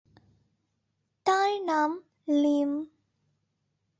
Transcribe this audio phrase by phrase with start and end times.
[1.25, 1.91] তার নাম
[2.41, 2.71] লীম!